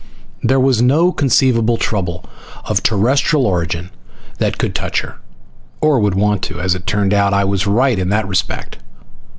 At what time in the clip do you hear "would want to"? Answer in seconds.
5.99-6.55